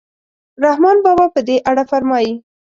[0.65, 2.33] رحمان بابا په دې اړه فرمایي.